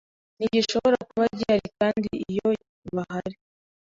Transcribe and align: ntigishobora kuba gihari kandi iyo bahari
ntigishobora 0.37 0.97
kuba 1.09 1.25
gihari 1.37 1.67
kandi 1.79 2.09
iyo 2.31 2.49
bahari 2.95 3.35